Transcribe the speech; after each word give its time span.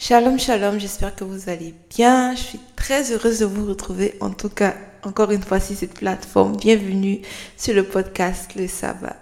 Shalom, 0.00 0.38
shalom, 0.38 0.78
j'espère 0.78 1.16
que 1.16 1.24
vous 1.24 1.50
allez 1.50 1.74
bien. 1.90 2.32
Je 2.36 2.40
suis 2.40 2.60
très 2.76 3.10
heureuse 3.12 3.40
de 3.40 3.46
vous 3.46 3.66
retrouver, 3.66 4.14
en 4.20 4.30
tout 4.30 4.48
cas, 4.48 4.76
encore 5.02 5.32
une 5.32 5.42
fois, 5.42 5.58
sur 5.58 5.74
cette 5.74 5.94
plateforme. 5.94 6.56
Bienvenue 6.56 7.20
sur 7.56 7.74
le 7.74 7.82
podcast 7.82 8.54
Le 8.54 8.68
Sabbat. 8.68 9.16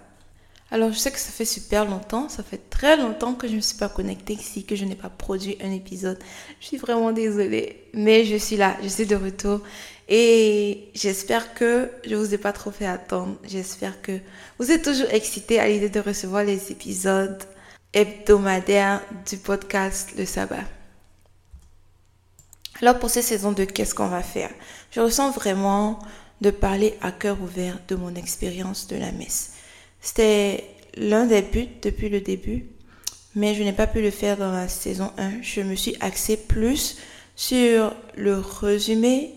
Alors, 0.69 0.91
je 0.91 0.99
sais 0.99 1.09
que 1.09 1.17
ça 1.17 1.31
fait 1.31 1.45
super 1.45 1.83
longtemps, 1.83 2.29
ça 2.29 2.43
fait 2.43 2.69
très 2.69 2.95
longtemps 2.95 3.33
que 3.33 3.47
je 3.47 3.53
ne 3.53 3.57
me 3.57 3.61
suis 3.61 3.79
pas 3.79 3.89
connectée 3.89 4.33
ici, 4.33 4.65
que 4.65 4.75
je 4.75 4.85
n'ai 4.85 4.93
pas 4.95 5.09
produit 5.09 5.57
un 5.63 5.71
épisode. 5.71 6.19
Je 6.59 6.67
suis 6.67 6.77
vraiment 6.77 7.11
désolée, 7.11 7.85
mais 7.95 8.23
je 8.23 8.35
suis 8.35 8.55
là, 8.55 8.77
je 8.83 8.87
suis 8.87 9.07
de 9.07 9.15
retour 9.15 9.61
et 10.07 10.89
j'espère 10.93 11.55
que 11.55 11.89
je 12.05 12.13
vous 12.13 12.35
ai 12.35 12.37
pas 12.37 12.53
trop 12.53 12.69
fait 12.69 12.85
attendre. 12.85 13.35
J'espère 13.45 13.99
que 14.03 14.19
vous 14.59 14.71
êtes 14.71 14.83
toujours 14.83 15.09
excités 15.09 15.59
à 15.59 15.67
l'idée 15.67 15.89
de 15.89 15.99
recevoir 15.99 16.43
les 16.43 16.71
épisodes 16.71 17.41
hebdomadaire 17.93 19.01
du 19.25 19.37
podcast 19.37 20.13
Le 20.17 20.25
Sabbat. 20.25 20.76
Alors 22.81 22.99
pour 22.99 23.09
cette 23.09 23.23
saison 23.23 23.51
2, 23.51 23.65
qu'est-ce 23.65 23.95
qu'on 23.95 24.07
va 24.07 24.21
faire? 24.21 24.51
Je 24.91 24.99
ressens 24.99 25.31
vraiment 25.31 25.99
de 26.41 26.51
parler 26.51 26.95
à 27.01 27.11
cœur 27.11 27.41
ouvert 27.41 27.79
de 27.87 27.95
mon 27.95 28.13
expérience 28.13 28.87
de 28.87 28.95
la 28.97 29.11
messe. 29.11 29.53
C'était 29.99 30.63
l'un 30.95 31.25
des 31.25 31.41
buts 31.41 31.67
depuis 31.81 32.09
le 32.09 32.21
début, 32.21 32.67
mais 33.33 33.55
je 33.55 33.63
n'ai 33.63 33.73
pas 33.73 33.87
pu 33.87 34.01
le 34.01 34.11
faire 34.11 34.37
dans 34.37 34.51
la 34.51 34.67
saison 34.67 35.11
1. 35.17 35.41
Je 35.41 35.61
me 35.61 35.73
suis 35.73 35.95
axée 36.01 36.37
plus 36.37 36.97
sur 37.35 37.95
le 38.15 38.37
résumé 38.37 39.33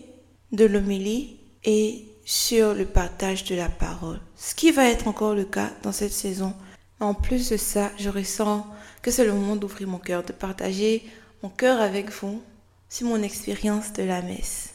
de 0.51 0.65
l'homélie 0.65 1.39
et 1.63 2.05
sur 2.25 2.75
le 2.75 2.85
partage 2.85 3.43
de 3.45 3.55
la 3.55 3.69
parole. 3.69 4.19
Ce 4.35 4.53
qui 4.53 4.71
va 4.71 4.85
être 4.85 5.07
encore 5.07 5.33
le 5.33 5.45
cas 5.45 5.71
dans 5.81 5.91
cette 5.91 6.13
saison 6.13 6.53
en 6.99 7.15
plus 7.15 7.49
de 7.49 7.57
ça, 7.57 7.91
je 7.97 8.09
ressens 8.09 8.67
que 9.01 9.09
c'est 9.09 9.25
le 9.25 9.33
moment 9.33 9.55
d'ouvrir 9.55 9.87
mon 9.87 9.97
cœur, 9.97 10.23
de 10.23 10.31
partager 10.31 11.03
mon 11.41 11.49
cœur 11.49 11.81
avec 11.81 12.11
vous 12.11 12.43
sur 12.91 13.07
mon 13.07 13.23
expérience 13.23 13.93
de 13.93 14.03
la 14.03 14.21
messe. 14.21 14.71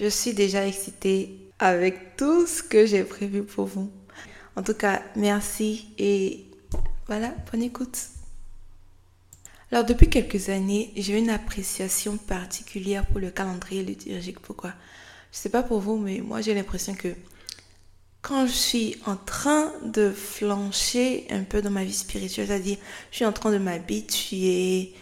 Je 0.00 0.06
suis 0.06 0.32
déjà 0.32 0.66
excitée 0.66 1.36
avec 1.58 2.16
tout 2.16 2.46
ce 2.46 2.62
que 2.62 2.86
j'ai 2.86 3.04
prévu 3.04 3.42
pour 3.42 3.66
vous. 3.66 3.90
En 4.56 4.62
tout 4.62 4.72
cas, 4.72 5.02
merci 5.16 5.88
et 5.98 6.46
voilà, 7.06 7.34
bonne 7.52 7.62
écoute. 7.62 7.98
Alors, 9.70 9.84
depuis 9.84 10.08
quelques 10.08 10.48
années, 10.48 10.92
j'ai 10.96 11.18
une 11.18 11.28
appréciation 11.28 12.16
particulière 12.16 13.06
pour 13.06 13.20
le 13.20 13.30
calendrier 13.30 13.82
liturgique. 13.82 14.40
Pourquoi? 14.40 14.72
Je 15.30 15.36
sais 15.36 15.50
pas 15.50 15.62
pour 15.62 15.80
vous, 15.80 15.98
mais 15.98 16.20
moi, 16.20 16.40
j'ai 16.40 16.54
l'impression 16.54 16.94
que 16.94 17.14
quand 18.22 18.46
je 18.46 18.52
suis 18.52 18.96
en 19.04 19.16
train 19.16 19.72
de 19.84 20.10
flancher 20.10 21.26
un 21.28 21.42
peu 21.42 21.60
dans 21.60 21.70
ma 21.70 21.84
vie 21.84 21.92
spirituelle, 21.92 22.46
c'est-à-dire 22.46 22.78
je 23.10 23.16
suis 23.16 23.26
en 23.26 23.32
train 23.32 23.50
de 23.50 23.58
m'habituer 23.58 24.94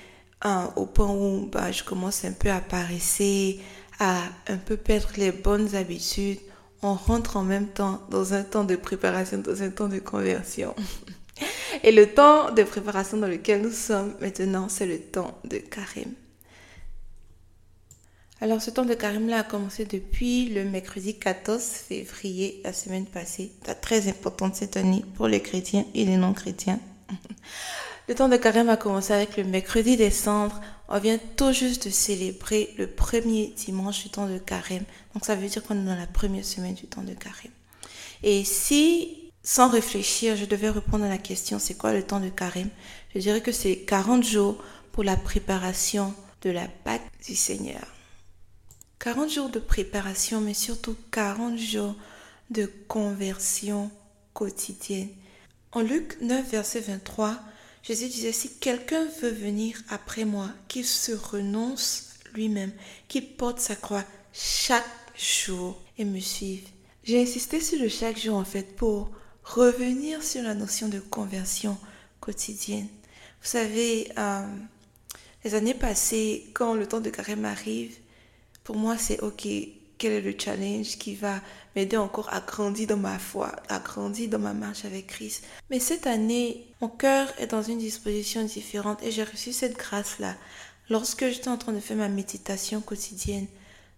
hein, 0.42 0.72
au 0.76 0.86
point 0.86 1.10
où 1.10 1.46
bah, 1.46 1.72
je 1.72 1.82
commence 1.82 2.24
un 2.24 2.32
peu 2.32 2.50
à 2.50 2.60
paresser, 2.60 3.60
à 3.98 4.22
un 4.48 4.56
peu 4.56 4.76
perdre 4.76 5.10
les 5.16 5.32
bonnes 5.32 5.74
habitudes, 5.74 6.38
on 6.82 6.94
rentre 6.94 7.36
en 7.36 7.42
même 7.42 7.68
temps 7.68 8.00
dans 8.10 8.32
un 8.32 8.42
temps 8.42 8.64
de 8.64 8.76
préparation, 8.76 9.38
dans 9.38 9.62
un 9.62 9.70
temps 9.70 9.88
de 9.88 9.98
conversion. 9.98 10.74
Et 11.82 11.92
le 11.92 12.12
temps 12.12 12.52
de 12.52 12.62
préparation 12.62 13.18
dans 13.18 13.28
lequel 13.28 13.62
nous 13.62 13.70
sommes 13.70 14.14
maintenant, 14.20 14.68
c'est 14.68 14.86
le 14.86 14.98
temps 14.98 15.38
de 15.44 15.58
carême. 15.58 16.14
Alors, 18.42 18.62
ce 18.62 18.70
temps 18.70 18.86
de 18.86 18.94
carême-là 18.94 19.40
a 19.40 19.42
commencé 19.42 19.84
depuis 19.84 20.48
le 20.48 20.64
mercredi 20.64 21.18
14 21.18 21.62
février, 21.62 22.62
la 22.64 22.72
semaine 22.72 23.04
passée. 23.04 23.52
Très 23.82 24.08
important 24.08 24.50
cette 24.52 24.78
année 24.78 25.04
pour 25.14 25.28
les 25.28 25.42
chrétiens 25.42 25.84
et 25.94 26.06
les 26.06 26.16
non-chrétiens. 26.16 26.80
Le 28.10 28.16
temps 28.16 28.28
de 28.28 28.36
carême 28.36 28.68
a 28.68 28.76
commencé 28.76 29.12
avec 29.12 29.36
le 29.36 29.44
mercredi 29.44 29.96
décembre. 29.96 30.60
On 30.88 30.98
vient 30.98 31.20
tout 31.36 31.52
juste 31.52 31.86
de 31.86 31.92
célébrer 31.92 32.74
le 32.76 32.88
premier 32.88 33.54
dimanche 33.56 34.02
du 34.02 34.10
temps 34.10 34.26
de 34.26 34.38
carême. 34.38 34.82
Donc, 35.14 35.24
ça 35.24 35.36
veut 35.36 35.46
dire 35.46 35.62
qu'on 35.62 35.80
est 35.80 35.84
dans 35.84 35.94
la 35.94 36.08
première 36.08 36.44
semaine 36.44 36.74
du 36.74 36.88
temps 36.88 37.04
de 37.04 37.14
carême. 37.14 37.52
Et 38.24 38.42
si, 38.42 39.30
sans 39.44 39.68
réfléchir, 39.68 40.34
je 40.34 40.44
devais 40.44 40.70
répondre 40.70 41.04
à 41.04 41.08
la 41.08 41.18
question, 41.18 41.60
c'est 41.60 41.76
quoi 41.76 41.92
le 41.92 42.02
temps 42.02 42.18
de 42.18 42.30
carême? 42.30 42.70
Je 43.14 43.20
dirais 43.20 43.42
que 43.42 43.52
c'est 43.52 43.76
40 43.76 44.24
jours 44.24 44.60
pour 44.90 45.04
la 45.04 45.16
préparation 45.16 46.12
de 46.42 46.50
la 46.50 46.66
Pâque 46.66 47.08
du 47.24 47.36
Seigneur. 47.36 47.86
40 48.98 49.30
jours 49.30 49.50
de 49.50 49.60
préparation, 49.60 50.40
mais 50.40 50.54
surtout 50.54 50.96
40 51.12 51.56
jours 51.56 51.94
de 52.50 52.68
conversion 52.88 53.88
quotidienne. 54.32 55.10
En 55.70 55.82
Luc 55.82 56.16
9, 56.20 56.50
verset 56.50 56.80
23, 56.80 57.38
Jésus 57.82 58.08
disait, 58.08 58.32
si 58.32 58.50
quelqu'un 58.58 59.06
veut 59.22 59.30
venir 59.30 59.82
après 59.88 60.24
moi, 60.24 60.50
qu'il 60.68 60.84
se 60.84 61.12
renonce 61.12 62.10
lui-même, 62.34 62.72
qu'il 63.08 63.34
porte 63.36 63.58
sa 63.58 63.76
croix 63.76 64.04
chaque 64.32 64.84
jour 65.16 65.80
et 65.98 66.04
me 66.04 66.20
suive. 66.20 66.68
J'ai 67.04 67.22
insisté 67.22 67.60
sur 67.60 67.78
le 67.78 67.88
chaque 67.88 68.18
jour 68.18 68.36
en 68.36 68.44
fait 68.44 68.76
pour 68.76 69.10
revenir 69.42 70.22
sur 70.22 70.42
la 70.42 70.54
notion 70.54 70.88
de 70.88 71.00
conversion 71.00 71.78
quotidienne. 72.20 72.88
Vous 73.42 73.48
savez, 73.48 74.12
euh, 74.18 74.46
les 75.44 75.54
années 75.54 75.74
passées, 75.74 76.50
quand 76.52 76.74
le 76.74 76.86
temps 76.86 77.00
de 77.00 77.10
carême 77.10 77.46
arrive, 77.46 77.96
pour 78.62 78.76
moi, 78.76 78.98
c'est 78.98 79.20
OK. 79.22 79.48
Quel 80.00 80.12
est 80.12 80.20
le 80.22 80.34
challenge 80.36 80.96
qui 80.96 81.14
va 81.14 81.42
m'aider 81.76 81.98
encore 81.98 82.32
à 82.32 82.40
grandir 82.40 82.86
dans 82.86 82.96
ma 82.96 83.18
foi, 83.18 83.52
à 83.68 83.80
grandir 83.80 84.30
dans 84.30 84.38
ma 84.38 84.54
marche 84.54 84.86
avec 84.86 85.08
Christ. 85.08 85.44
Mais 85.68 85.78
cette 85.78 86.06
année, 86.06 86.64
mon 86.80 86.88
cœur 86.88 87.28
est 87.38 87.48
dans 87.48 87.60
une 87.60 87.76
disposition 87.76 88.42
différente 88.42 89.02
et 89.02 89.10
j'ai 89.10 89.24
reçu 89.24 89.52
cette 89.52 89.76
grâce-là 89.76 90.36
lorsque 90.88 91.28
j'étais 91.28 91.48
en 91.48 91.58
train 91.58 91.74
de 91.74 91.80
faire 91.80 91.98
ma 91.98 92.08
méditation 92.08 92.80
quotidienne 92.80 93.46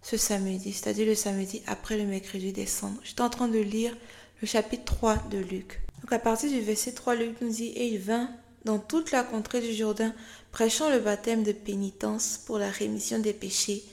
ce 0.01 0.17
samedi, 0.17 0.73
c'est-à-dire 0.73 1.07
le 1.07 1.15
samedi 1.15 1.61
après 1.67 1.97
le 1.97 2.03
mercredi 2.03 2.51
décembre. 2.51 2.99
J'étais 3.05 3.21
en 3.21 3.29
train 3.29 3.47
de 3.47 3.59
lire 3.59 3.95
le 4.41 4.45
chapitre 4.47 4.83
3 4.83 5.15
de 5.31 5.37
Luc. 5.37 5.79
Donc 6.01 6.11
à 6.11 6.19
partir 6.19 6.49
du 6.49 6.59
verset 6.59 6.91
3, 6.91 7.15
Luc 7.15 7.39
nous 7.39 7.47
dit, 7.47 7.67
et 7.67 7.87
il 7.87 7.99
vint 7.99 8.29
dans 8.65 8.77
toute 8.77 9.11
la 9.11 9.23
contrée 9.23 9.61
du 9.61 9.73
Jourdain, 9.73 10.13
prêchant 10.51 10.89
le 10.89 10.99
baptême 10.99 11.43
de 11.43 11.53
pénitence 11.53 12.41
pour 12.45 12.57
la 12.57 12.69
rémission 12.69 13.19
des 13.19 13.31
péchés 13.31 13.85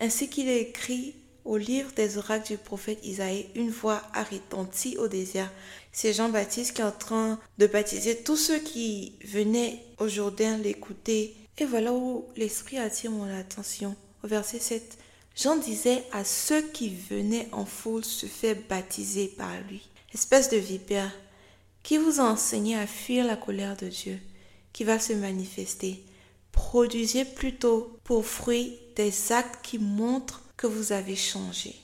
ainsi 0.00 0.28
qu'il 0.28 0.48
est 0.48 0.62
écrit 0.62 1.14
au 1.48 1.56
livre 1.56 1.90
des 1.96 2.18
oracles 2.18 2.48
du 2.48 2.58
prophète 2.58 2.98
Isaïe, 3.02 3.46
une 3.54 3.70
voix 3.70 4.02
a 4.12 4.22
retenti 4.22 4.98
au 4.98 5.08
désert. 5.08 5.50
C'est 5.92 6.12
Jean-Baptiste 6.12 6.74
qui 6.74 6.82
est 6.82 6.84
en 6.84 6.92
train 6.92 7.40
de 7.56 7.66
baptiser 7.66 8.18
tous 8.18 8.36
ceux 8.36 8.58
qui 8.58 9.14
venaient 9.24 9.82
au 9.96 10.08
Jourdain 10.08 10.58
l'écouter. 10.58 11.34
Et 11.56 11.64
voilà 11.64 11.94
où 11.94 12.26
l'Esprit 12.36 12.76
attire 12.76 13.10
mon 13.10 13.34
attention. 13.34 13.96
Au 14.22 14.28
verset 14.28 14.58
7, 14.58 14.98
Jean 15.34 15.56
disait 15.56 16.04
à 16.12 16.22
ceux 16.22 16.60
qui 16.60 16.90
venaient 16.90 17.48
en 17.52 17.64
foule 17.64 18.04
se 18.04 18.26
faire 18.26 18.56
baptiser 18.68 19.28
par 19.28 19.52
lui. 19.70 19.88
Espèce 20.12 20.50
de 20.50 20.58
vipère, 20.58 21.10
qui 21.82 21.96
vous 21.96 22.20
a 22.20 22.24
enseigné 22.24 22.76
à 22.76 22.86
fuir 22.86 23.24
la 23.24 23.36
colère 23.36 23.76
de 23.78 23.88
Dieu, 23.88 24.18
qui 24.74 24.84
va 24.84 24.98
se 24.98 25.14
manifester. 25.14 26.04
Produisez 26.52 27.24
plutôt 27.24 27.96
pour 28.04 28.26
fruit 28.26 28.78
des 28.96 29.32
actes 29.32 29.64
qui 29.64 29.78
montrent 29.78 30.42
que 30.58 30.66
vous 30.66 30.92
avez 30.92 31.16
changé. 31.16 31.76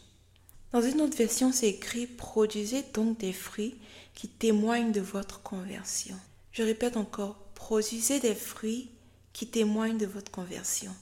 Dans 0.72 0.82
une 0.82 1.00
autre 1.00 1.16
version, 1.16 1.52
c'est 1.52 1.68
écrit 1.68 2.06
Produisez 2.06 2.82
donc 2.92 3.18
des 3.18 3.32
fruits 3.32 3.76
qui 4.14 4.28
témoignent 4.28 4.92
de 4.92 5.00
votre 5.00 5.40
conversion. 5.42 6.16
Je 6.52 6.62
répète 6.62 6.96
encore, 6.98 7.36
produisez 7.54 8.20
des 8.20 8.34
fruits 8.34 8.90
qui 9.32 9.46
témoignent 9.46 9.96
de 9.96 10.06
votre 10.06 10.30
conversion. 10.30 10.92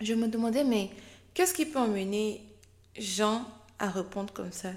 Je 0.00 0.14
me 0.14 0.28
demandais, 0.28 0.64
mais 0.64 0.90
qu'est-ce 1.32 1.54
qui 1.54 1.64
peut 1.64 1.78
emmener 1.78 2.44
Jean 2.98 3.46
à 3.78 3.88
répondre 3.88 4.32
comme 4.32 4.52
ça? 4.52 4.72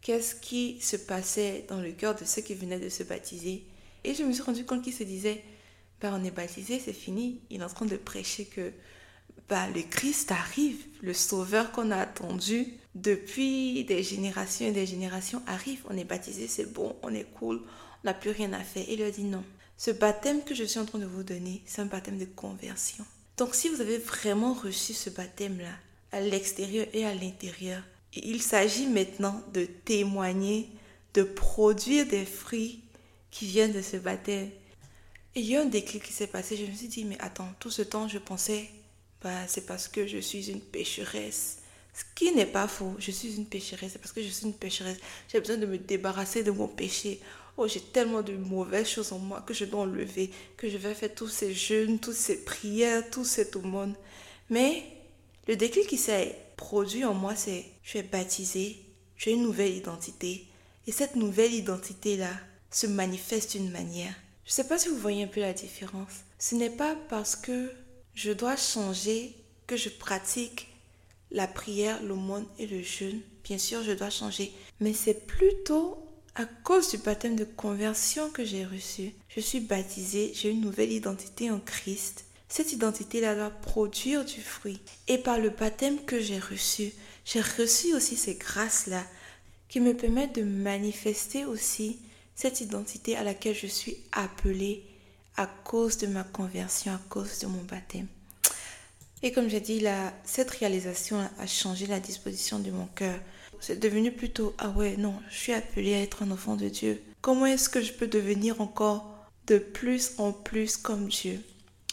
Qu'est-ce 0.00 0.36
qui 0.36 0.80
se 0.80 0.96
passait 0.96 1.66
dans 1.68 1.80
le 1.80 1.90
cœur 1.90 2.14
de 2.14 2.24
ceux 2.24 2.42
qui 2.42 2.54
venaient 2.54 2.78
de 2.78 2.88
se 2.88 3.02
baptiser? 3.02 3.64
Et 4.04 4.14
je 4.14 4.22
me 4.22 4.32
suis 4.32 4.42
rendu 4.42 4.64
compte 4.64 4.82
qu'il 4.82 4.94
se 4.94 5.02
disait, 5.02 5.42
ben, 6.00 6.16
on 6.16 6.24
est 6.24 6.30
baptisé, 6.30 6.78
c'est 6.78 6.92
fini. 6.92 7.40
Il 7.50 7.60
est 7.60 7.64
en 7.64 7.68
train 7.68 7.86
de 7.86 7.96
prêcher 7.96 8.44
que 8.44 8.72
bah, 9.48 9.68
le 9.74 9.82
Christ 9.82 10.32
arrive, 10.32 10.84
le 11.02 11.14
Sauveur 11.14 11.72
qu'on 11.72 11.90
a 11.90 11.96
attendu 11.96 12.66
depuis 12.94 13.84
des 13.84 14.02
générations 14.02 14.66
et 14.66 14.72
des 14.72 14.86
générations 14.86 15.42
arrive. 15.46 15.80
On 15.88 15.96
est 15.96 16.04
baptisé, 16.04 16.48
c'est 16.48 16.72
bon, 16.72 16.96
on 17.02 17.14
est 17.14 17.26
cool, 17.38 17.60
on 18.02 18.06
n'a 18.06 18.14
plus 18.14 18.30
rien 18.30 18.52
à 18.52 18.60
faire. 18.60 18.84
Il 18.88 19.02
a 19.02 19.10
dit 19.10 19.24
non. 19.24 19.44
Ce 19.76 19.90
baptême 19.90 20.42
que 20.42 20.54
je 20.54 20.64
suis 20.64 20.80
en 20.80 20.84
train 20.84 20.98
de 20.98 21.06
vous 21.06 21.22
donner, 21.22 21.62
c'est 21.64 21.82
un 21.82 21.86
baptême 21.86 22.18
de 22.18 22.24
conversion. 22.24 23.04
Donc 23.36 23.54
si 23.54 23.68
vous 23.68 23.80
avez 23.80 23.98
vraiment 23.98 24.52
reçu 24.52 24.92
ce 24.92 25.10
baptême-là, 25.10 25.72
à 26.10 26.20
l'extérieur 26.20 26.86
et 26.92 27.04
à 27.04 27.14
l'intérieur, 27.14 27.82
il 28.14 28.42
s'agit 28.42 28.86
maintenant 28.86 29.42
de 29.52 29.66
témoigner, 29.66 30.68
de 31.14 31.22
produire 31.22 32.06
des 32.06 32.24
fruits 32.24 32.80
qui 33.30 33.46
viennent 33.46 33.72
de 33.72 33.82
ce 33.82 33.96
baptême. 33.96 34.50
Et 35.34 35.40
il 35.40 35.46
y 35.46 35.56
a 35.56 35.62
un 35.62 35.66
déclic 35.66 36.02
qui 36.02 36.12
s'est 36.12 36.26
passé. 36.26 36.56
Je 36.56 36.64
me 36.64 36.74
suis 36.74 36.88
dit, 36.88 37.04
mais 37.04 37.18
attends, 37.20 37.52
tout 37.60 37.70
ce 37.70 37.82
temps, 37.82 38.08
je 38.08 38.18
pensais 38.18 38.68
bah, 39.22 39.46
c'est 39.46 39.66
parce 39.66 39.88
que 39.88 40.06
je 40.06 40.18
suis 40.18 40.50
une 40.50 40.60
pécheresse. 40.60 41.58
Ce 41.94 42.04
qui 42.14 42.32
n'est 42.32 42.46
pas 42.46 42.68
faux. 42.68 42.94
Je 42.98 43.10
suis 43.10 43.36
une 43.36 43.46
pécheresse. 43.46 43.92
C'est 43.92 43.98
parce 43.98 44.12
que 44.12 44.22
je 44.22 44.28
suis 44.28 44.46
une 44.46 44.54
pécheresse. 44.54 44.98
J'ai 45.32 45.40
besoin 45.40 45.56
de 45.56 45.66
me 45.66 45.78
débarrasser 45.78 46.44
de 46.44 46.52
mon 46.52 46.68
péché. 46.68 47.20
oh, 47.56 47.66
j'ai 47.66 47.80
tellement 47.80 48.22
de 48.22 48.34
mauvaises 48.34 48.88
choses 48.88 49.12
en 49.12 49.18
moi 49.18 49.40
que 49.40 49.52
je 49.54 49.64
dois 49.64 49.80
enlever, 49.80 50.30
que 50.56 50.68
je 50.68 50.76
vais 50.76 50.94
faire 50.94 51.12
tous 51.14 51.28
ces 51.28 51.52
jeûnes, 51.52 51.98
toutes 51.98 52.14
ces 52.14 52.44
prières, 52.44 53.10
tout 53.10 53.24
cet 53.24 53.56
monde. 53.56 53.94
Mais 54.48 54.84
le 55.48 55.56
déclic 55.56 55.88
qui 55.88 55.98
s'est 55.98 56.36
produit 56.56 57.04
en 57.04 57.14
moi, 57.14 57.34
c'est 57.34 57.64
je 57.82 57.90
suis 57.90 58.02
baptisée, 58.02 58.76
j'ai 59.16 59.32
une 59.32 59.42
nouvelle 59.42 59.74
identité. 59.74 60.46
Et 60.86 60.92
cette 60.92 61.16
nouvelle 61.16 61.52
identité-là 61.52 62.30
se 62.70 62.86
manifeste 62.86 63.56
d'une 63.56 63.70
manière. 63.70 64.14
Je 64.44 64.50
ne 64.52 64.54
sais 64.54 64.68
pas 64.68 64.78
si 64.78 64.88
vous 64.88 64.96
voyez 64.96 65.24
un 65.24 65.28
peu 65.28 65.40
la 65.40 65.52
différence. 65.52 66.22
Ce 66.38 66.54
n'est 66.54 66.70
pas 66.70 66.96
parce 67.10 67.34
que 67.34 67.72
je 68.18 68.32
dois 68.32 68.56
changer 68.56 69.32
que 69.68 69.76
je 69.76 69.88
pratique 69.88 70.66
la 71.30 71.46
prière, 71.46 72.02
l'aumône 72.02 72.46
et 72.58 72.66
le 72.66 72.82
jeûne. 72.82 73.20
Bien 73.44 73.58
sûr, 73.58 73.84
je 73.84 73.92
dois 73.92 74.10
changer. 74.10 74.52
Mais 74.80 74.92
c'est 74.92 75.28
plutôt 75.28 76.04
à 76.34 76.44
cause 76.44 76.90
du 76.90 76.98
baptême 76.98 77.36
de 77.36 77.44
conversion 77.44 78.28
que 78.30 78.44
j'ai 78.44 78.64
reçu. 78.64 79.12
Je 79.28 79.38
suis 79.38 79.60
baptisée, 79.60 80.32
j'ai 80.34 80.50
une 80.50 80.62
nouvelle 80.62 80.90
identité 80.90 81.52
en 81.52 81.60
Christ. 81.60 82.24
Cette 82.48 82.72
identité-là 82.72 83.36
doit 83.36 83.50
produire 83.50 84.24
du 84.24 84.40
fruit. 84.40 84.80
Et 85.06 85.18
par 85.18 85.38
le 85.38 85.50
baptême 85.50 86.04
que 86.04 86.20
j'ai 86.20 86.40
reçu, 86.40 86.92
j'ai 87.24 87.40
reçu 87.40 87.94
aussi 87.94 88.16
ces 88.16 88.34
grâces-là 88.34 89.04
qui 89.68 89.78
me 89.78 89.94
permettent 89.94 90.34
de 90.34 90.42
manifester 90.42 91.44
aussi 91.44 92.00
cette 92.34 92.60
identité 92.60 93.16
à 93.16 93.22
laquelle 93.22 93.54
je 93.54 93.68
suis 93.68 93.98
appelée 94.10 94.87
à 95.38 95.46
cause 95.46 95.96
de 95.98 96.08
ma 96.08 96.24
conversion, 96.24 96.92
à 96.92 97.00
cause 97.08 97.38
de 97.38 97.46
mon 97.46 97.62
baptême. 97.62 98.08
Et 99.22 99.32
comme 99.32 99.48
j'ai 99.48 99.60
dit, 99.60 99.80
là, 99.80 100.12
cette 100.24 100.50
réalisation 100.50 101.18
a 101.38 101.46
changé 101.46 101.86
la 101.86 102.00
disposition 102.00 102.58
de 102.58 102.70
mon 102.70 102.86
cœur. 102.86 103.18
C'est 103.60 103.78
devenu 103.78 104.12
plutôt, 104.12 104.54
ah 104.58 104.70
ouais, 104.70 104.96
non, 104.96 105.14
je 105.30 105.36
suis 105.36 105.52
appelée 105.52 105.94
à 105.94 106.02
être 106.02 106.22
un 106.24 106.30
enfant 106.32 106.56
de 106.56 106.68
Dieu. 106.68 107.02
Comment 107.20 107.46
est-ce 107.46 107.68
que 107.68 107.80
je 107.80 107.92
peux 107.92 108.08
devenir 108.08 108.60
encore 108.60 109.28
de 109.46 109.58
plus 109.58 110.12
en 110.18 110.32
plus 110.32 110.76
comme 110.76 111.08
Dieu? 111.08 111.40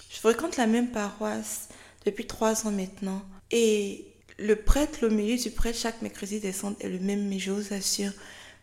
Je 0.09 0.17
fréquente 0.17 0.57
la 0.57 0.67
même 0.67 0.91
paroisse 0.91 1.69
depuis 2.05 2.27
trois 2.27 2.67
ans 2.67 2.71
maintenant. 2.71 3.21
Et 3.51 4.07
le 4.39 4.55
prêtre, 4.55 4.99
le 5.01 5.09
milieu 5.09 5.37
du 5.37 5.51
prêtre, 5.51 5.77
chaque 5.77 6.01
mercredi 6.01 6.39
décembre 6.39 6.77
est 6.79 6.89
le 6.89 6.99
même, 6.99 7.27
mais 7.27 7.39
je 7.39 7.51
vous 7.51 7.73
assure, 7.73 8.11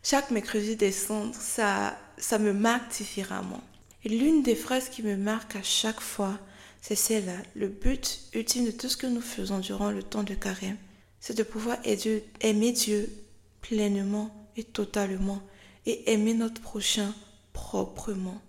chaque 0.02 0.31
mercredi 0.32 0.76
décembre, 0.76 1.34
ça, 1.38 1.96
ça 2.19 2.38
me 2.38 2.52
marque 2.52 2.96
différemment. 2.96 3.62
Et 4.04 4.08
l'une 4.08 4.43
des 4.43 4.56
phrases 4.56 4.88
qui 4.88 5.02
me 5.02 5.16
marque 5.16 5.56
à 5.56 5.62
chaque 5.62 6.00
fois, 6.00 6.38
c'est 6.81 6.96
celle-là. 6.96 7.37
Le 7.54 7.69
but 7.69 8.22
ultime 8.34 8.64
de 8.66 8.70
tout 8.72 8.88
ce 8.88 8.96
que 8.96 9.06
nous 9.06 9.20
faisons 9.20 9.60
durant 9.60 9.90
le 9.90 10.02
temps 10.02 10.25
de 10.25 10.34
carême, 10.34 10.76
c'est 11.20 11.37
de 11.37 11.44
pouvoir 11.44 11.78
aimer 12.40 12.72
Dieu 12.72 13.12
pleinement 13.60 14.49
et 14.56 14.64
totalement 14.64 15.40
et 15.87 16.12
aimer 16.12 16.34
notre 16.34 16.60
prochain 16.60 17.14
proprement. 17.52 18.40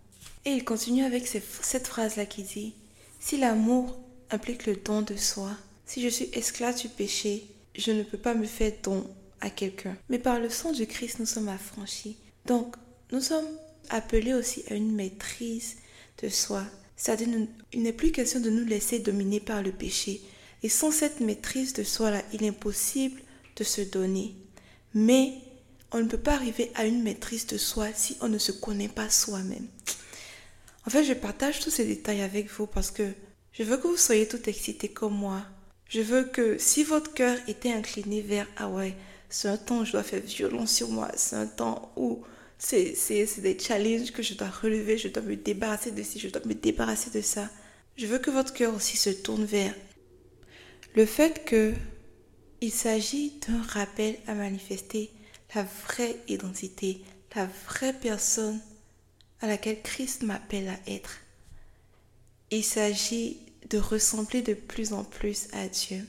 Et 0.45 0.51
il 0.51 0.65
continue 0.65 1.03
avec 1.03 1.27
cette 1.27 1.88
phrase-là 1.88 2.25
qui 2.25 2.44
dit, 2.44 2.73
si 3.19 3.38
l'amour 3.38 3.97
implique 4.31 4.65
le 4.65 4.75
don 4.75 5.01
de 5.01 5.15
soi, 5.15 5.51
si 5.85 6.01
je 6.01 6.09
suis 6.09 6.29
esclave 6.33 6.79
du 6.81 6.89
péché, 6.89 7.45
je 7.75 7.91
ne 7.91 8.03
peux 8.03 8.17
pas 8.17 8.33
me 8.33 8.45
faire 8.45 8.73
don 8.81 9.07
à 9.39 9.49
quelqu'un. 9.49 9.95
Mais 10.09 10.19
par 10.19 10.39
le 10.39 10.49
sang 10.49 10.71
du 10.71 10.88
Christ, 10.88 11.19
nous 11.19 11.25
sommes 11.25 11.49
affranchis. 11.49 12.17
Donc, 12.45 12.75
nous 13.11 13.21
sommes 13.21 13.47
appelés 13.89 14.33
aussi 14.33 14.63
à 14.69 14.75
une 14.75 14.94
maîtrise 14.94 15.77
de 16.21 16.30
soi. 16.30 16.63
C'est-à-dire, 16.95 17.27
il 17.74 17.81
n'est 17.81 17.94
plus 17.94 18.12
question 18.12 18.39
de 18.39 18.50
nous 18.50 18.65
laisser 18.65 19.00
dominer 19.00 19.39
par 19.39 19.62
le 19.62 19.71
péché. 19.71 20.21
Et 20.62 20.69
sans 20.69 20.91
cette 20.91 21.19
maîtrise 21.19 21.74
de 21.74 21.83
soi-là, 21.83 22.21
il 22.31 22.44
est 22.44 22.50
impossible 22.50 23.21
de 23.56 23.63
se 23.63 23.81
donner. 23.81 24.35
Mais 24.94 25.33
on 25.91 26.00
ne 26.00 26.07
peut 26.07 26.18
pas 26.18 26.35
arriver 26.35 26.71
à 26.75 26.85
une 26.85 27.03
maîtrise 27.03 27.45
de 27.47 27.57
soi 27.57 27.88
si 27.94 28.18
on 28.21 28.30
ne 28.30 28.38
se 28.38 28.51
connaît 28.51 28.88
pas 28.88 29.09
soi-même. 29.09 29.68
En 30.85 30.89
fait, 30.89 31.03
je 31.03 31.13
partage 31.13 31.59
tous 31.59 31.69
ces 31.69 31.85
détails 31.85 32.21
avec 32.21 32.50
vous 32.51 32.68
parce 32.68 32.91
que 32.91 33.12
je 33.51 33.63
veux 33.63 33.77
que 33.77 33.88
vous 33.88 33.97
soyez 33.97 34.27
tout 34.27 34.50
excités 34.50 34.89
comme 34.89 35.15
moi. 35.15 35.41
Je 35.89 36.01
veux 36.01 36.24
que 36.24 36.57
si 36.57 36.83
votre 36.83 37.13
cœur 37.13 37.38
était 37.47 37.71
incliné 37.71 38.21
vers 38.21 38.47
Ah 38.57 38.69
ouais, 38.69 38.95
c'est 39.30 39.47
un 39.47 39.57
temps 39.57 39.81
où 39.81 39.85
je 39.85 39.91
dois 39.91 40.03
faire 40.03 40.21
violence 40.21 40.74
sur 40.74 40.89
moi, 40.89 41.12
c'est 41.15 41.35
un 41.35 41.47
temps 41.47 41.91
où 41.95 42.24
c'est 42.63 43.42
des 43.42 43.60
challenges 43.60 44.12
que 44.12 44.24
je 44.24 44.36
dois 44.36 44.50
relever, 44.50 44.98
je 44.98 45.10
dois 45.10 45.24
me 45.24 45.36
débarrasser 45.36 45.92
de 45.92 46.01
ci, 46.01 46.19
je 46.19 46.30
dois 46.30 46.42
me 46.45 46.54
débarrasser 46.54 47.10
de 47.10 47.21
ça. 47.21 47.50
Je 47.98 48.07
veux 48.07 48.19
que 48.19 48.31
votre 48.31 48.54
cœur 48.54 48.74
aussi 48.74 48.98
se 48.98 49.10
tourne 49.10 49.45
vers 49.45 49.75
le 50.95 51.06
fait 51.06 51.44
que 51.45 51.74
il 52.62 52.71
s'agit 52.71 53.33
d'un 53.48 53.62
rappel 53.62 54.15
à 54.27 54.33
manifester 54.33 55.12
la 55.54 55.63
vraie 55.63 56.15
identité, 56.27 57.01
la 57.36 57.50
vraie 57.68 57.94
personne 57.94 58.60
à 59.42 59.48
laquelle 59.48 59.81
Christ 59.81 60.24
m'appelle 60.24 60.69
à 60.69 60.92
être. 60.92 61.19
Il 62.50 62.63
s'agit 62.63 63.39
de 63.69 63.77
ressembler 63.77 64.42
de 64.42 64.54
plus 64.54 64.94
en 64.94 65.04
plus 65.04 65.48
à 65.51 65.68
Dieu. 65.68 66.07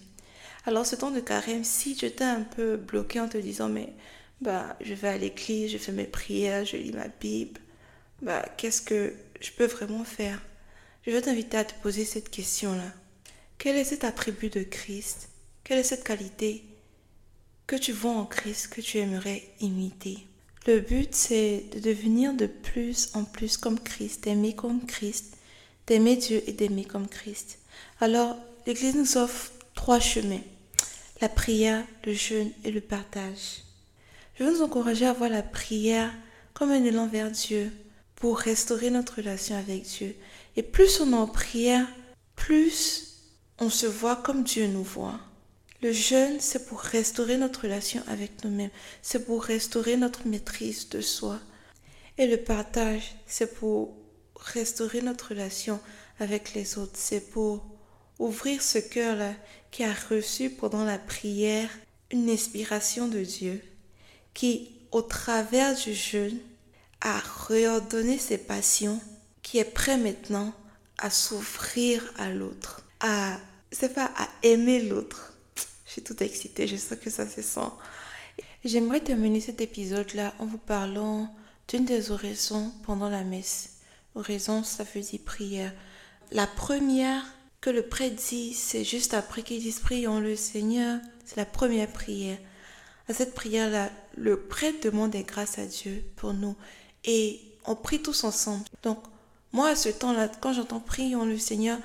Alors 0.66 0.86
ce 0.86 0.96
temps 0.96 1.10
de 1.10 1.20
carême, 1.20 1.64
si 1.64 1.96
je 1.98 2.06
t'ai 2.06 2.24
un 2.24 2.42
peu 2.42 2.76
bloqué 2.76 3.20
en 3.20 3.28
te 3.28 3.38
disant 3.38 3.68
mais 3.68 3.92
bah 4.40 4.76
je 4.80 4.94
vais 4.94 5.08
à 5.08 5.18
l'église, 5.18 5.72
je 5.72 5.78
fais 5.78 5.92
mes 5.92 6.04
prières, 6.04 6.64
je 6.64 6.76
lis 6.76 6.92
ma 6.92 7.08
Bible, 7.08 7.60
bah 8.22 8.44
qu'est-ce 8.56 8.82
que 8.82 9.14
je 9.40 9.50
peux 9.50 9.66
vraiment 9.66 10.04
faire? 10.04 10.40
Je 11.06 11.10
veux 11.10 11.22
t'inviter 11.22 11.58
à 11.58 11.64
te 11.64 11.74
poser 11.82 12.04
cette 12.04 12.30
question-là. 12.30 12.92
Quel 13.58 13.76
est 13.76 13.84
cet 13.84 14.04
attribut 14.04 14.50
de 14.50 14.62
Christ? 14.62 15.28
Quelle 15.62 15.78
est 15.78 15.82
cette 15.82 16.04
qualité 16.04 16.64
que 17.66 17.76
tu 17.76 17.92
vois 17.92 18.12
en 18.12 18.26
Christ 18.26 18.68
que 18.68 18.80
tu 18.80 18.98
aimerais 18.98 19.42
imiter? 19.60 20.18
Le 20.66 20.80
but 20.80 21.14
c'est 21.14 21.64
de 21.74 21.80
devenir 21.80 22.32
de 22.34 22.46
plus 22.46 23.10
en 23.14 23.24
plus 23.24 23.56
comme 23.58 23.78
Christ, 23.78 24.24
d'aimer 24.24 24.54
comme 24.54 24.86
Christ, 24.86 25.36
d'aimer 25.86 26.16
Dieu 26.16 26.42
et 26.46 26.52
d'aimer 26.52 26.84
comme 26.84 27.08
Christ. 27.08 27.58
Alors, 28.00 28.36
l'Église 28.66 28.94
nous 28.94 29.18
offre 29.18 29.52
trois 29.74 30.00
chemins. 30.00 30.40
La 31.20 31.28
prière, 31.28 31.84
le 32.04 32.14
jeûne 32.14 32.50
et 32.64 32.70
le 32.70 32.80
partage. 32.80 33.63
Je 34.34 34.44
veux 34.44 34.52
nous 34.52 34.62
encourager 34.62 35.06
à 35.06 35.12
voir 35.12 35.30
la 35.30 35.42
prière 35.42 36.12
comme 36.52 36.70
un 36.70 36.84
élan 36.84 37.06
vers 37.06 37.30
Dieu 37.30 37.70
pour 38.16 38.38
restaurer 38.38 38.90
notre 38.90 39.16
relation 39.16 39.56
avec 39.56 39.82
Dieu. 39.82 40.16
Et 40.56 40.62
plus 40.62 41.00
on 41.00 41.12
est 41.12 41.16
en 41.16 41.26
prière, 41.26 41.86
plus 42.36 43.22
on 43.58 43.70
se 43.70 43.86
voit 43.86 44.16
comme 44.16 44.42
Dieu 44.42 44.66
nous 44.66 44.82
voit. 44.82 45.20
Le 45.82 45.92
jeûne, 45.92 46.40
c'est 46.40 46.66
pour 46.66 46.80
restaurer 46.80 47.36
notre 47.36 47.62
relation 47.62 48.02
avec 48.08 48.42
nous-mêmes. 48.44 48.70
C'est 49.02 49.26
pour 49.26 49.44
restaurer 49.44 49.96
notre 49.96 50.26
maîtrise 50.26 50.88
de 50.88 51.00
soi. 51.00 51.38
Et 52.16 52.26
le 52.26 52.38
partage, 52.38 53.16
c'est 53.26 53.54
pour 53.54 53.94
restaurer 54.36 55.02
notre 55.02 55.30
relation 55.30 55.80
avec 56.18 56.54
les 56.54 56.78
autres. 56.78 56.94
C'est 56.94 57.30
pour 57.30 57.64
ouvrir 58.18 58.62
ce 58.62 58.78
cœur-là 58.78 59.34
qui 59.70 59.84
a 59.84 59.92
reçu 60.08 60.50
pendant 60.50 60.84
la 60.84 60.98
prière 60.98 61.68
une 62.10 62.30
inspiration 62.30 63.08
de 63.08 63.20
Dieu, 63.20 63.60
qui, 64.34 64.70
au 64.92 65.02
travers 65.02 65.74
du 65.74 65.94
jeûne, 65.94 66.38
a 67.00 67.20
réordonné 67.48 68.18
ses 68.18 68.38
passions, 68.38 69.00
qui 69.42 69.58
est 69.58 69.64
prêt 69.64 69.96
maintenant 69.96 70.52
à 70.98 71.10
s'ouvrir 71.10 72.02
à 72.18 72.30
l'autre, 72.30 72.82
à, 73.00 73.38
c'est 73.72 73.94
pas, 73.94 74.10
à 74.16 74.28
aimer 74.42 74.82
l'autre. 74.82 75.34
Je 75.86 75.92
suis 75.92 76.02
tout 76.02 76.22
excitée, 76.22 76.66
je 76.66 76.76
sais 76.76 76.96
que 76.96 77.10
ça 77.10 77.28
se 77.28 77.42
sent. 77.42 77.70
J'aimerais 78.64 79.00
terminer 79.00 79.40
cet 79.40 79.60
épisode-là 79.60 80.34
en 80.38 80.46
vous 80.46 80.58
parlant 80.58 81.34
d'une 81.68 81.84
des 81.84 82.10
oraisons 82.10 82.72
pendant 82.84 83.08
la 83.08 83.22
messe. 83.22 83.74
Oraison, 84.14 84.62
ça 84.62 84.84
veut 84.84 85.00
dire 85.00 85.20
prière. 85.24 85.72
La 86.30 86.46
première 86.46 87.24
que 87.60 87.70
le 87.70 87.82
prêtre 87.82 88.16
dit, 88.16 88.54
c'est 88.54 88.84
juste 88.84 89.14
après 89.14 89.42
qu'ils 89.42 89.60
disent 89.60 89.80
prions 89.80 90.20
le 90.20 90.36
Seigneur, 90.36 91.00
c'est 91.24 91.36
la 91.36 91.46
première 91.46 91.92
prière. 91.92 92.38
À 93.08 93.14
cette 93.14 93.34
prière-là, 93.34 93.90
le 94.16 94.40
prêtre 94.40 94.80
demande 94.82 95.10
des 95.10 95.24
grâces 95.24 95.58
à 95.58 95.66
Dieu 95.66 96.04
pour 96.16 96.32
nous 96.32 96.56
et 97.04 97.40
on 97.66 97.76
prie 97.76 98.00
tous 98.00 98.24
ensemble. 98.24 98.64
Donc, 98.82 98.98
moi, 99.52 99.68
à 99.68 99.76
ce 99.76 99.88
temps-là, 99.88 100.28
quand 100.40 100.52
j'entends 100.52 100.80
prions 100.80 101.24
le 101.24 101.38
Seigneur, 101.38 101.78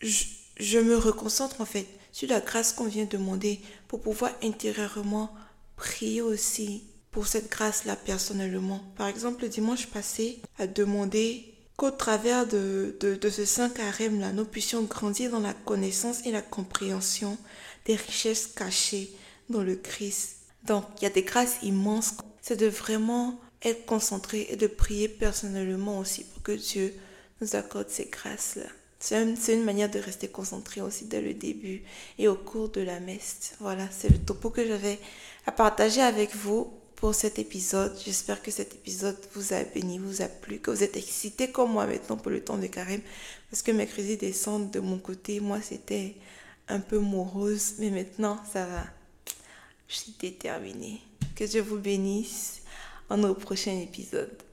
je, 0.00 0.78
me 0.78 0.96
reconcentre 0.96 1.60
en 1.60 1.64
fait 1.64 1.86
sur 2.12 2.28
la 2.28 2.40
grâce 2.40 2.72
qu'on 2.72 2.86
vient 2.86 3.06
demander 3.06 3.60
pour 3.88 4.02
pouvoir 4.02 4.32
intérieurement 4.42 5.32
prier 5.76 6.20
aussi 6.20 6.84
pour 7.10 7.26
cette 7.26 7.50
grâce-là 7.50 7.96
personnellement. 7.96 8.80
Par 8.96 9.08
exemple, 9.08 9.42
le 9.42 9.48
dimanche 9.48 9.86
passé, 9.86 10.40
à 10.58 10.66
demander 10.66 11.54
qu'au 11.76 11.90
travers 11.90 12.46
de, 12.46 12.96
de, 13.00 13.30
ce 13.30 13.44
saint 13.44 13.70
carême-là, 13.70 14.32
nous 14.32 14.44
puissions 14.44 14.82
grandir 14.82 15.30
dans 15.30 15.40
la 15.40 15.54
connaissance 15.54 16.26
et 16.26 16.30
la 16.30 16.42
compréhension 16.42 17.38
des 17.86 17.96
richesses 17.96 18.48
cachées 18.48 19.10
dans 19.48 19.62
le 19.62 19.76
Christ. 19.76 20.43
Donc, 20.66 20.84
il 20.98 21.04
y 21.04 21.06
a 21.06 21.10
des 21.10 21.22
grâces 21.22 21.58
immenses. 21.62 22.14
C'est 22.40 22.56
de 22.56 22.66
vraiment 22.66 23.38
être 23.62 23.86
concentré 23.86 24.46
et 24.50 24.56
de 24.56 24.66
prier 24.66 25.08
personnellement 25.08 25.98
aussi 25.98 26.24
pour 26.24 26.42
que 26.42 26.52
Dieu 26.52 26.94
nous 27.40 27.56
accorde 27.56 27.88
ces 27.88 28.06
grâces-là. 28.06 28.68
C'est 29.00 29.52
une, 29.52 29.64
manière 29.64 29.90
de 29.90 29.98
rester 29.98 30.28
concentré 30.28 30.80
aussi 30.80 31.04
dès 31.04 31.20
le 31.20 31.34
début 31.34 31.82
et 32.18 32.26
au 32.26 32.36
cours 32.36 32.70
de 32.70 32.80
la 32.80 33.00
messe. 33.00 33.52
Voilà, 33.60 33.86
c'est 33.90 34.08
le 34.08 34.16
topo 34.16 34.48
que 34.48 34.66
j'avais 34.66 34.98
à 35.46 35.52
partager 35.52 36.00
avec 36.00 36.34
vous 36.34 36.72
pour 36.96 37.14
cet 37.14 37.38
épisode. 37.38 37.94
J'espère 38.02 38.40
que 38.40 38.50
cet 38.50 38.72
épisode 38.72 39.18
vous 39.34 39.52
a 39.52 39.62
béni, 39.62 39.98
vous 39.98 40.22
a 40.22 40.26
plu, 40.28 40.58
que 40.58 40.70
vous 40.70 40.82
êtes 40.82 40.96
excités 40.96 41.50
comme 41.50 41.72
moi 41.72 41.86
maintenant 41.86 42.16
pour 42.16 42.30
le 42.30 42.42
temps 42.42 42.56
de 42.56 42.66
carême. 42.66 43.02
Parce 43.50 43.60
que 43.60 43.72
mercredi 43.72 44.16
descendent 44.16 44.70
de 44.70 44.80
mon 44.80 44.96
côté, 44.96 45.38
moi 45.38 45.60
c'était 45.60 46.14
un 46.68 46.80
peu 46.80 46.98
morose, 46.98 47.74
mais 47.80 47.90
maintenant 47.90 48.38
ça 48.50 48.64
va. 48.64 48.84
Je 49.88 49.94
suis 49.94 50.14
déterminée. 50.18 51.00
Que 51.34 51.44
Dieu 51.44 51.62
vous 51.62 51.78
bénisse 51.78 52.62
en 53.10 53.16
nos 53.16 53.34
prochains 53.34 53.80
épisodes. 53.80 54.43